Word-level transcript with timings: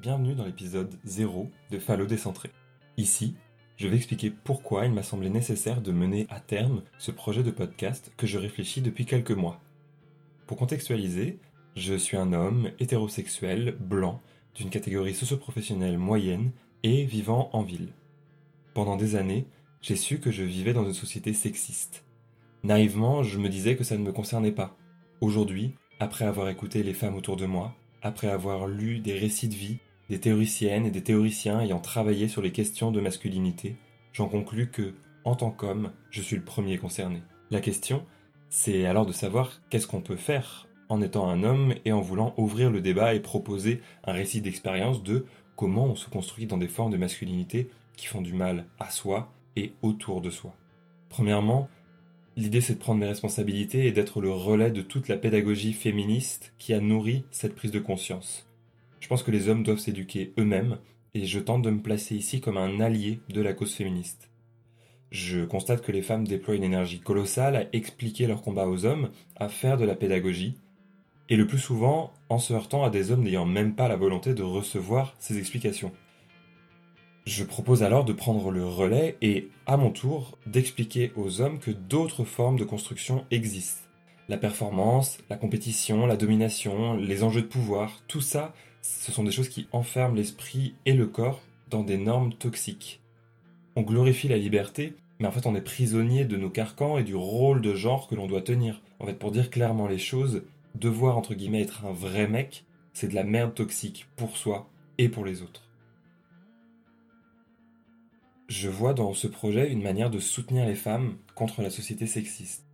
bienvenue 0.00 0.36
dans 0.36 0.44
l'épisode 0.44 0.94
0 1.04 1.50
de 1.72 1.78
Fallo 1.80 2.06
décentré. 2.06 2.50
Ici, 2.96 3.34
je 3.76 3.88
vais 3.88 3.96
expliquer 3.96 4.30
pourquoi 4.30 4.86
il 4.86 4.92
m'a 4.92 5.02
semblé 5.02 5.28
nécessaire 5.28 5.80
de 5.80 5.90
mener 5.90 6.28
à 6.30 6.38
terme 6.38 6.82
ce 6.98 7.10
projet 7.10 7.42
de 7.42 7.50
podcast 7.50 8.12
que 8.16 8.28
je 8.28 8.38
réfléchis 8.38 8.80
depuis 8.80 9.06
quelques 9.06 9.32
mois. 9.32 9.60
Pour 10.46 10.56
contextualiser, 10.56 11.40
je 11.74 11.94
suis 11.94 12.16
un 12.16 12.32
homme 12.32 12.70
hétérosexuel, 12.78 13.76
blanc, 13.80 14.22
d'une 14.54 14.70
catégorie 14.70 15.14
socioprofessionnelle 15.14 15.98
moyenne 15.98 16.52
et 16.84 17.04
vivant 17.04 17.50
en 17.52 17.62
ville. 17.62 17.88
Pendant 18.74 18.96
des 18.96 19.16
années, 19.16 19.48
j'ai 19.82 19.96
su 19.96 20.20
que 20.20 20.30
je 20.30 20.44
vivais 20.44 20.74
dans 20.74 20.86
une 20.86 20.94
société 20.94 21.32
sexiste. 21.32 22.04
Naïvement, 22.62 23.24
je 23.24 23.38
me 23.38 23.48
disais 23.48 23.74
que 23.74 23.84
ça 23.84 23.98
ne 23.98 24.04
me 24.04 24.12
concernait 24.12 24.52
pas. 24.52 24.76
Aujourd'hui, 25.20 25.74
après 25.98 26.24
avoir 26.24 26.48
écouté 26.48 26.84
les 26.84 26.94
femmes 26.94 27.16
autour 27.16 27.36
de 27.36 27.46
moi, 27.46 27.74
après 28.00 28.28
avoir 28.28 28.68
lu 28.68 29.00
des 29.00 29.18
récits 29.18 29.48
de 29.48 29.54
vie, 29.54 29.78
des 30.08 30.20
théoriciennes 30.20 30.86
et 30.86 30.90
des 30.90 31.02
théoriciens 31.02 31.60
ayant 31.60 31.80
travaillé 31.80 32.28
sur 32.28 32.42
les 32.42 32.52
questions 32.52 32.90
de 32.90 33.00
masculinité, 33.00 33.76
j'en 34.12 34.28
conclus 34.28 34.70
que, 34.70 34.94
en 35.24 35.34
tant 35.34 35.50
qu'homme, 35.50 35.92
je 36.10 36.22
suis 36.22 36.36
le 36.36 36.44
premier 36.44 36.78
concerné. 36.78 37.22
La 37.50 37.60
question, 37.60 38.04
c'est 38.48 38.86
alors 38.86 39.06
de 39.06 39.12
savoir 39.12 39.60
qu'est-ce 39.68 39.86
qu'on 39.86 40.00
peut 40.00 40.16
faire 40.16 40.66
en 40.88 41.02
étant 41.02 41.28
un 41.28 41.42
homme 41.42 41.74
et 41.84 41.92
en 41.92 42.00
voulant 42.00 42.32
ouvrir 42.38 42.70
le 42.70 42.80
débat 42.80 43.14
et 43.14 43.20
proposer 43.20 43.82
un 44.04 44.12
récit 44.12 44.40
d'expérience 44.40 45.02
de 45.02 45.26
comment 45.56 45.84
on 45.84 45.96
se 45.96 46.08
construit 46.08 46.46
dans 46.46 46.56
des 46.56 46.68
formes 46.68 46.92
de 46.92 46.96
masculinité 46.96 47.68
qui 47.96 48.06
font 48.06 48.22
du 48.22 48.32
mal 48.32 48.64
à 48.78 48.90
soi 48.90 49.30
et 49.56 49.72
autour 49.82 50.22
de 50.22 50.30
soi. 50.30 50.54
Premièrement, 51.10 51.68
l'idée 52.36 52.60
c'est 52.60 52.74
de 52.74 52.78
prendre 52.78 53.00
mes 53.00 53.08
responsabilités 53.08 53.86
et 53.86 53.92
d'être 53.92 54.20
le 54.22 54.30
relais 54.30 54.70
de 54.70 54.82
toute 54.82 55.08
la 55.08 55.16
pédagogie 55.16 55.72
féministe 55.74 56.54
qui 56.58 56.72
a 56.72 56.80
nourri 56.80 57.24
cette 57.30 57.54
prise 57.54 57.72
de 57.72 57.80
conscience. 57.80 58.47
Je 59.00 59.08
pense 59.08 59.22
que 59.22 59.30
les 59.30 59.48
hommes 59.48 59.62
doivent 59.62 59.78
s'éduquer 59.78 60.32
eux-mêmes 60.38 60.78
et 61.14 61.24
je 61.24 61.38
tente 61.38 61.62
de 61.62 61.70
me 61.70 61.80
placer 61.80 62.16
ici 62.16 62.40
comme 62.40 62.56
un 62.56 62.80
allié 62.80 63.20
de 63.28 63.40
la 63.40 63.52
cause 63.52 63.74
féministe. 63.74 64.30
Je 65.10 65.44
constate 65.44 65.82
que 65.82 65.92
les 65.92 66.02
femmes 66.02 66.26
déploient 66.26 66.56
une 66.56 66.64
énergie 66.64 67.00
colossale 67.00 67.56
à 67.56 67.64
expliquer 67.72 68.26
leur 68.26 68.42
combat 68.42 68.68
aux 68.68 68.84
hommes, 68.84 69.10
à 69.36 69.48
faire 69.48 69.78
de 69.78 69.86
la 69.86 69.94
pédagogie, 69.94 70.56
et 71.30 71.36
le 71.36 71.46
plus 71.46 71.58
souvent 71.58 72.12
en 72.28 72.38
se 72.38 72.52
heurtant 72.52 72.84
à 72.84 72.90
des 72.90 73.10
hommes 73.10 73.22
n'ayant 73.22 73.46
même 73.46 73.74
pas 73.74 73.88
la 73.88 73.96
volonté 73.96 74.34
de 74.34 74.42
recevoir 74.42 75.14
ces 75.18 75.38
explications. 75.38 75.92
Je 77.26 77.44
propose 77.44 77.82
alors 77.82 78.04
de 78.04 78.14
prendre 78.14 78.50
le 78.50 78.64
relais 78.64 79.16
et, 79.20 79.48
à 79.66 79.76
mon 79.76 79.90
tour, 79.90 80.38
d'expliquer 80.46 81.12
aux 81.14 81.40
hommes 81.40 81.58
que 81.58 81.70
d'autres 81.70 82.24
formes 82.24 82.58
de 82.58 82.64
construction 82.64 83.26
existent. 83.30 83.82
La 84.30 84.38
performance, 84.38 85.18
la 85.28 85.36
compétition, 85.36 86.06
la 86.06 86.16
domination, 86.16 86.96
les 86.96 87.22
enjeux 87.22 87.42
de 87.42 87.46
pouvoir, 87.46 88.02
tout 88.08 88.22
ça, 88.22 88.54
ce 88.82 89.12
sont 89.12 89.24
des 89.24 89.30
choses 89.30 89.48
qui 89.48 89.68
enferment 89.72 90.16
l'esprit 90.16 90.74
et 90.86 90.94
le 90.94 91.06
corps 91.06 91.40
dans 91.70 91.82
des 91.82 91.98
normes 91.98 92.32
toxiques. 92.32 93.00
On 93.76 93.82
glorifie 93.82 94.28
la 94.28 94.38
liberté, 94.38 94.94
mais 95.18 95.26
en 95.26 95.32
fait 95.32 95.46
on 95.46 95.54
est 95.54 95.60
prisonnier 95.60 96.24
de 96.24 96.36
nos 96.36 96.50
carcans 96.50 96.98
et 96.98 97.04
du 97.04 97.14
rôle 97.14 97.60
de 97.60 97.74
genre 97.74 98.08
que 98.08 98.14
l'on 98.14 98.26
doit 98.26 98.42
tenir. 98.42 98.82
En 98.98 99.06
fait, 99.06 99.18
pour 99.18 99.30
dire 99.30 99.50
clairement 99.50 99.86
les 99.86 99.98
choses, 99.98 100.42
devoir 100.74 101.16
entre 101.16 101.34
guillemets 101.34 101.62
être 101.62 101.84
un 101.84 101.92
vrai 101.92 102.26
mec, 102.26 102.64
c'est 102.92 103.08
de 103.08 103.14
la 103.14 103.24
merde 103.24 103.54
toxique 103.54 104.06
pour 104.16 104.36
soi 104.36 104.68
et 104.98 105.08
pour 105.08 105.24
les 105.24 105.42
autres. 105.42 105.68
Je 108.48 108.68
vois 108.68 108.94
dans 108.94 109.12
ce 109.12 109.26
projet 109.26 109.70
une 109.70 109.82
manière 109.82 110.10
de 110.10 110.18
soutenir 110.18 110.66
les 110.66 110.74
femmes 110.74 111.18
contre 111.34 111.62
la 111.62 111.70
société 111.70 112.06
sexiste. 112.06 112.64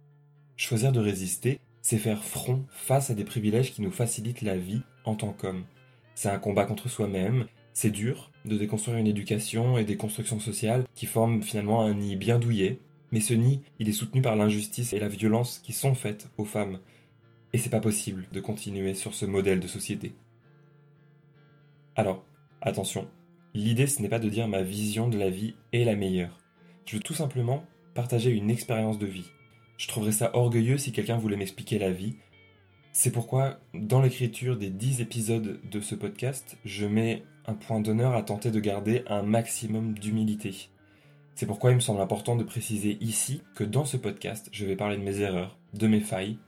Choisir 0.57 0.93
de 0.93 1.01
résister, 1.01 1.59
c'est 1.83 1.99
faire 1.99 2.23
front 2.23 2.65
face 2.71 3.11
à 3.11 3.15
des 3.15 3.25
privilèges 3.25 3.73
qui 3.73 3.83
nous 3.83 3.91
facilitent 3.91 4.43
la 4.43 4.57
vie 4.57 4.83
en 5.05 5.17
tant 5.17 5.33
qu'hommes. 5.33 5.65
C'est 6.15 6.29
un 6.29 6.39
combat 6.39 6.65
contre 6.65 6.89
soi-même, 6.89 7.47
c'est 7.73 7.91
dur 7.91 8.31
de 8.45 8.57
déconstruire 8.57 8.99
une 8.99 9.07
éducation 9.07 9.79
et 9.79 9.85
des 9.85 9.97
constructions 9.97 10.41
sociales 10.41 10.85
qui 10.95 11.07
forment 11.07 11.43
finalement 11.43 11.83
un 11.83 11.95
nid 11.95 12.17
bien 12.17 12.39
douillet, 12.39 12.79
mais 13.11 13.21
ce 13.21 13.35
nid, 13.35 13.61
il 13.79 13.89
est 13.89 13.93
soutenu 13.93 14.23
par 14.23 14.37
l'injustice 14.37 14.93
et 14.93 15.01
la 15.01 15.09
violence 15.09 15.59
qui 15.59 15.73
sont 15.73 15.95
faites 15.95 16.29
aux 16.39 16.45
femmes. 16.45 16.79
Et 17.53 17.59
c'est 17.59 17.71
pas 17.71 17.81
possible 17.81 18.27
de 18.33 18.41
continuer 18.41 18.95
sur 18.95 19.15
ce 19.15 19.27
modèle 19.27 19.61
de 19.61 19.69
société. 19.69 20.15
Alors, 21.97 22.25
attention, 22.61 23.09
L'idée, 23.57 23.87
ce 23.87 24.03
n'est 24.03 24.09
pas 24.09 24.19
de 24.19 24.29
dire 24.29 24.49
ma 24.49 24.63
vision 24.63 25.09
de 25.09 25.17
la 25.17 25.31
vie 25.31 25.55
est 25.73 25.85
la 25.85 25.95
meilleure. 25.95 26.41
Je 26.87 26.97
veux 26.97 27.03
tout 27.03 27.15
simplement 27.15 27.65
partager 27.95 28.31
une 28.31 28.51
expérience 28.51 28.99
de 28.99 29.07
vie. 29.07 29.31
Je 29.77 29.87
trouverais 29.87 30.11
ça 30.11 30.35
orgueilleux 30.35 30.77
si 30.77 30.91
quelqu'un 30.91 31.19
voulait 31.19 31.37
m'expliquer 31.37 31.79
la 31.79 31.93
vie. 31.93 32.17
C'est 32.97 33.11
pourquoi, 33.11 33.59
dans 33.75 34.01
l'écriture 34.01 34.57
des 34.57 34.71
10 34.71 35.01
épisodes 35.01 35.59
de 35.69 35.81
ce 35.81 35.97
podcast, 35.97 36.57
je 36.65 36.87
mets 36.87 37.25
un 37.45 37.55
point 37.55 37.81
d'honneur 37.81 38.15
à 38.15 38.23
tenter 38.23 38.53
de 38.53 38.61
garder 38.61 39.03
un 39.09 39.25
maximum 39.25 39.99
d'humilité. 39.99 40.71
C'est 41.35 41.45
pourquoi 41.47 41.73
il 41.73 41.75
me 41.75 41.81
semble 41.81 42.01
important 42.01 42.37
de 42.37 42.45
préciser 42.45 42.97
ici 43.01 43.43
que 43.57 43.65
dans 43.65 43.85
ce 43.85 43.97
podcast, 43.97 44.49
je 44.53 44.65
vais 44.65 44.77
parler 44.77 44.97
de 44.97 45.03
mes 45.03 45.19
erreurs, 45.19 45.59
de 45.73 45.89
mes 45.89 45.99
failles. 45.99 46.39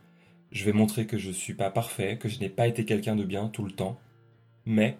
Je 0.52 0.64
vais 0.64 0.72
montrer 0.72 1.08
que 1.08 1.18
je 1.18 1.28
ne 1.30 1.34
suis 1.34 1.54
pas 1.54 1.72
parfait, 1.72 2.16
que 2.16 2.28
je 2.28 2.38
n'ai 2.38 2.48
pas 2.48 2.68
été 2.68 2.84
quelqu'un 2.84 3.16
de 3.16 3.24
bien 3.24 3.48
tout 3.48 3.64
le 3.64 3.72
temps. 3.72 3.98
Mais 4.66 4.98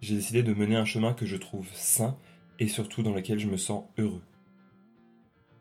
j'ai 0.00 0.16
décidé 0.16 0.42
de 0.42 0.54
mener 0.54 0.74
un 0.74 0.84
chemin 0.84 1.14
que 1.14 1.24
je 1.24 1.36
trouve 1.36 1.68
sain 1.72 2.18
et 2.58 2.66
surtout 2.66 3.04
dans 3.04 3.14
lequel 3.14 3.38
je 3.38 3.46
me 3.46 3.56
sens 3.56 3.84
heureux. 3.96 4.22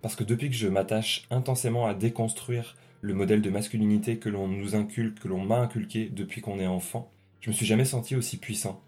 Parce 0.02 0.16
que 0.16 0.24
depuis 0.24 0.50
que 0.50 0.56
je 0.56 0.68
m'attache 0.68 1.24
intensément 1.30 1.86
à 1.86 1.94
déconstruire 1.94 2.76
le 3.02 3.14
modèle 3.14 3.42
de 3.42 3.50
masculinité 3.50 4.18
que 4.18 4.30
l'on 4.30 4.48
nous 4.48 4.76
inculque, 4.76 5.20
que 5.20 5.28
l'on 5.28 5.44
m'a 5.44 5.60
inculqué 5.60 6.10
depuis 6.10 6.42
qu'on 6.42 6.60
est 6.60 6.68
enfant, 6.68 7.12
je 7.42 7.50
me 7.50 7.56
suis 7.56 7.66
jamais 7.66 7.86
senti 7.86 8.16
aussi 8.16 8.38
puissant. 8.38 8.82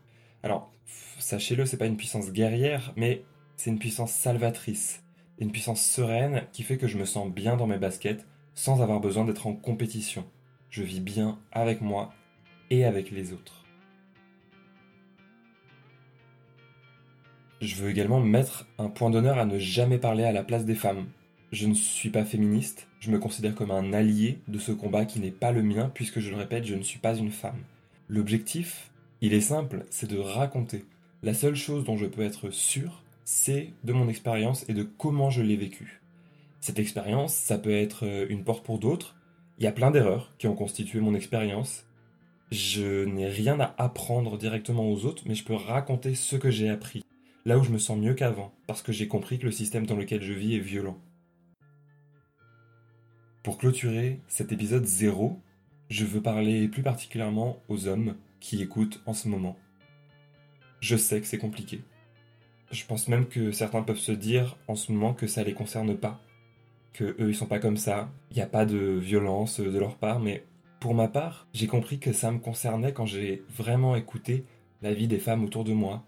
Alors, 0.43 0.71
sachez-le, 1.19 1.65
c'est 1.65 1.77
pas 1.77 1.85
une 1.85 1.97
puissance 1.97 2.31
guerrière, 2.31 2.93
mais 2.95 3.23
c'est 3.57 3.69
une 3.69 3.79
puissance 3.79 4.11
salvatrice, 4.11 5.03
une 5.39 5.51
puissance 5.51 5.83
sereine 5.83 6.43
qui 6.51 6.63
fait 6.63 6.77
que 6.77 6.87
je 6.87 6.97
me 6.97 7.05
sens 7.05 7.29
bien 7.29 7.55
dans 7.55 7.67
mes 7.67 7.77
baskets 7.77 8.25
sans 8.53 8.81
avoir 8.81 8.99
besoin 8.99 9.25
d'être 9.25 9.47
en 9.47 9.53
compétition. 9.53 10.25
Je 10.69 10.83
vis 10.83 11.01
bien 11.01 11.39
avec 11.51 11.81
moi 11.81 12.13
et 12.69 12.85
avec 12.85 13.11
les 13.11 13.33
autres. 13.33 13.60
Je 17.61 17.75
veux 17.75 17.91
également 17.91 18.19
mettre 18.19 18.65
un 18.79 18.89
point 18.89 19.11
d'honneur 19.11 19.37
à 19.37 19.45
ne 19.45 19.59
jamais 19.59 19.99
parler 19.99 20.23
à 20.23 20.31
la 20.31 20.43
place 20.43 20.65
des 20.65 20.73
femmes. 20.73 21.05
Je 21.51 21.67
ne 21.67 21.75
suis 21.75 22.09
pas 22.09 22.25
féministe, 22.25 22.87
je 22.99 23.11
me 23.11 23.19
considère 23.19 23.53
comme 23.53 23.69
un 23.69 23.93
allié 23.93 24.39
de 24.47 24.57
ce 24.57 24.71
combat 24.71 25.05
qui 25.05 25.19
n'est 25.19 25.29
pas 25.29 25.51
le 25.51 25.61
mien 25.61 25.91
puisque 25.93 26.19
je 26.19 26.31
le 26.31 26.37
répète, 26.37 26.65
je 26.65 26.73
ne 26.73 26.81
suis 26.81 26.97
pas 26.97 27.15
une 27.15 27.29
femme. 27.29 27.59
L'objectif, 28.09 28.89
il 29.21 29.35
est 29.35 29.41
simple, 29.41 29.85
c'est 29.91 30.09
de 30.09 30.17
raconter. 30.17 30.85
La 31.21 31.35
seule 31.35 31.55
chose 31.55 31.83
dont 31.83 31.97
je 31.97 32.07
peux 32.07 32.23
être 32.23 32.49
sûr, 32.49 33.03
c'est 33.25 33.73
de 33.83 33.93
mon 33.93 34.09
expérience 34.09 34.67
et 34.67 34.73
de 34.73 34.81
comment 34.81 35.29
je 35.29 35.43
l'ai 35.43 35.55
vécue. 35.55 36.01
Cette 36.61 36.79
expérience, 36.79 37.35
ça 37.35 37.59
peut 37.59 37.75
être 37.75 38.07
une 38.27 38.43
porte 38.43 38.65
pour 38.65 38.79
d'autres. 38.79 39.15
Il 39.59 39.63
y 39.65 39.67
a 39.67 39.71
plein 39.71 39.91
d'erreurs 39.91 40.33
qui 40.39 40.47
ont 40.47 40.55
constitué 40.55 40.99
mon 40.99 41.13
expérience. 41.13 41.85
Je 42.49 43.05
n'ai 43.05 43.27
rien 43.27 43.59
à 43.59 43.75
apprendre 43.77 44.39
directement 44.39 44.89
aux 44.89 45.05
autres, 45.05 45.21
mais 45.27 45.35
je 45.35 45.43
peux 45.43 45.53
raconter 45.53 46.15
ce 46.15 46.35
que 46.35 46.49
j'ai 46.49 46.67
appris 46.67 47.00
là 47.45 47.57
où 47.57 47.63
je 47.63 47.71
me 47.71 47.77
sens 47.77 47.97
mieux 47.97 48.13
qu'avant, 48.13 48.53
parce 48.67 48.81
que 48.81 48.91
j'ai 48.91 49.07
compris 49.07 49.39
que 49.39 49.45
le 49.45 49.51
système 49.51 49.85
dans 49.85 49.95
lequel 49.95 50.21
je 50.21 50.33
vis 50.33 50.55
est 50.55 50.59
violent. 50.59 50.99
Pour 53.43 53.57
clôturer 53.57 54.19
cet 54.27 54.51
épisode 54.51 54.85
0, 54.85 55.39
je 55.89 56.05
veux 56.05 56.21
parler 56.21 56.67
plus 56.67 56.83
particulièrement 56.83 57.57
aux 57.67 57.87
hommes 57.87 58.15
qui 58.39 58.61
écoutent 58.61 59.01
en 59.05 59.13
ce 59.13 59.27
moment. 59.27 59.57
Je 60.79 60.95
sais 60.95 61.19
que 61.19 61.27
c'est 61.27 61.37
compliqué. 61.37 61.81
Je 62.71 62.85
pense 62.85 63.07
même 63.07 63.27
que 63.27 63.51
certains 63.51 63.81
peuvent 63.81 63.97
se 63.97 64.11
dire 64.11 64.57
en 64.67 64.75
ce 64.75 64.91
moment 64.91 65.13
que 65.13 65.27
ça 65.27 65.43
les 65.43 65.53
concerne 65.53 65.97
pas, 65.97 66.21
que 66.93 67.15
eux 67.19 67.29
ils 67.29 67.35
sont 67.35 67.47
pas 67.47 67.59
comme 67.59 67.77
ça, 67.77 68.09
il 68.29 68.35
n'y 68.35 68.43
a 68.43 68.47
pas 68.47 68.65
de 68.65 68.77
violence 68.77 69.59
de 69.59 69.77
leur 69.77 69.97
part, 69.97 70.19
mais 70.19 70.45
pour 70.79 70.93
ma 70.93 71.07
part, 71.07 71.47
j'ai 71.53 71.67
compris 71.67 71.99
que 71.99 72.13
ça 72.13 72.31
me 72.31 72.39
concernait 72.39 72.93
quand 72.93 73.05
j'ai 73.05 73.43
vraiment 73.49 73.95
écouté 73.95 74.45
la 74.81 74.93
vie 74.93 75.07
des 75.07 75.19
femmes 75.19 75.43
autour 75.43 75.63
de 75.63 75.73
moi, 75.73 76.03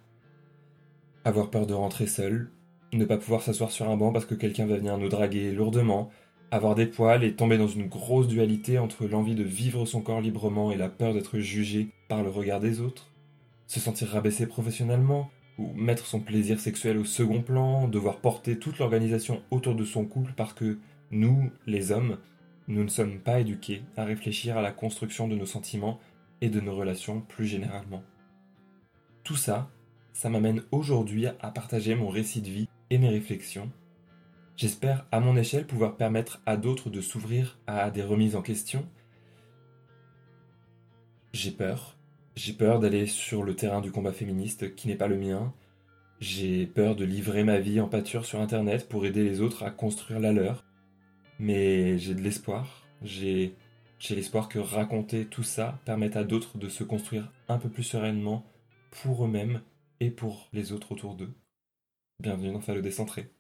avoir 1.25 1.49
peur 1.49 1.65
de 1.65 1.73
rentrer 1.73 2.07
seul, 2.07 2.49
ne 2.91 3.05
pas 3.05 3.17
pouvoir 3.17 3.41
s'asseoir 3.41 3.71
sur 3.71 3.89
un 3.89 3.97
banc 3.97 4.11
parce 4.11 4.25
que 4.25 4.35
quelqu'un 4.35 4.65
va 4.65 4.77
venir 4.77 4.97
nous 4.97 5.09
draguer 5.09 5.51
lourdement, 5.51 6.09
avoir 6.51 6.75
des 6.75 6.85
poils 6.85 7.23
et 7.23 7.35
tomber 7.35 7.57
dans 7.57 7.67
une 7.67 7.87
grosse 7.87 8.27
dualité 8.27 8.77
entre 8.77 9.07
l'envie 9.07 9.35
de 9.35 9.43
vivre 9.43 9.85
son 9.85 10.01
corps 10.01 10.21
librement 10.21 10.71
et 10.71 10.77
la 10.77 10.89
peur 10.89 11.13
d'être 11.13 11.39
jugé 11.39 11.89
par 12.07 12.23
le 12.23 12.29
regard 12.29 12.59
des 12.59 12.81
autres, 12.81 13.11
se 13.67 13.79
sentir 13.79 14.09
rabaissé 14.09 14.45
professionnellement, 14.45 15.31
ou 15.57 15.71
mettre 15.73 16.05
son 16.05 16.19
plaisir 16.19 16.59
sexuel 16.59 16.97
au 16.97 17.05
second 17.05 17.41
plan, 17.41 17.87
devoir 17.87 18.17
porter 18.17 18.57
toute 18.57 18.79
l'organisation 18.79 19.41
autour 19.51 19.75
de 19.75 19.85
son 19.85 20.05
couple 20.05 20.33
parce 20.35 20.53
que 20.53 20.77
nous, 21.11 21.51
les 21.67 21.91
hommes, 21.91 22.17
nous 22.67 22.83
ne 22.83 22.89
sommes 22.89 23.19
pas 23.19 23.39
éduqués 23.39 23.83
à 23.97 24.03
réfléchir 24.03 24.57
à 24.57 24.61
la 24.61 24.71
construction 24.71 25.27
de 25.27 25.35
nos 25.35 25.45
sentiments 25.45 25.99
et 26.41 26.49
de 26.49 26.59
nos 26.59 26.75
relations 26.75 27.21
plus 27.21 27.45
généralement. 27.45 28.03
Tout 29.23 29.35
ça, 29.35 29.69
ça 30.13 30.29
m'amène 30.29 30.61
aujourd'hui 30.71 31.25
à 31.27 31.51
partager 31.51 31.95
mon 31.95 32.07
récit 32.07 32.41
de 32.41 32.49
vie 32.49 32.69
et 32.89 32.97
mes 32.97 33.09
réflexions. 33.09 33.69
J'espère 34.55 35.07
à 35.11 35.19
mon 35.19 35.35
échelle 35.35 35.65
pouvoir 35.65 35.97
permettre 35.97 36.41
à 36.45 36.57
d'autres 36.57 36.91
de 36.91 37.01
s'ouvrir 37.01 37.57
à 37.65 37.89
des 37.89 38.03
remises 38.03 38.35
en 38.35 38.43
question. 38.43 38.87
J'ai 41.33 41.51
peur, 41.51 41.97
J'ai 42.35 42.53
peur 42.53 42.79
d'aller 42.79 43.07
sur 43.07 43.43
le 43.43 43.55
terrain 43.55 43.81
du 43.81 43.91
combat 43.91 44.11
féministe 44.11 44.75
qui 44.75 44.87
n'est 44.87 44.95
pas 44.95 45.07
le 45.07 45.17
mien. 45.17 45.51
J'ai 46.19 46.67
peur 46.67 46.95
de 46.95 47.03
livrer 47.03 47.43
ma 47.43 47.59
vie 47.59 47.81
en 47.81 47.87
pâture 47.87 48.25
sur 48.25 48.39
Internet 48.39 48.87
pour 48.87 49.05
aider 49.05 49.23
les 49.23 49.41
autres 49.41 49.63
à 49.63 49.71
construire 49.71 50.19
la 50.19 50.31
leur. 50.31 50.63
Mais 51.39 51.97
j'ai 51.97 52.13
de 52.13 52.21
l'espoir. 52.21 52.85
J'ai, 53.01 53.55
l'espoir 54.11 54.47
que 54.47 54.59
raconter 54.59 55.25
tout 55.25 55.43
ça 55.43 55.79
permette 55.85 56.15
à 56.15 56.23
d'autres 56.23 56.57
de 56.57 56.69
se 56.69 56.83
construire 56.83 57.31
un 57.47 57.57
peu 57.57 57.69
plus 57.69 57.83
sereinement 57.83 58.45
pour 58.91 59.25
eux-mêmes 59.25 59.61
et 60.03 60.11
pour 60.11 60.49
les 60.51 60.73
autres 60.73 60.91
autour 60.91 61.15
d'eux. 61.15 61.33
Bienvenue 62.19 62.51
dans 62.51 62.59
Fallo 62.59 62.81
Décentré. 62.81 63.33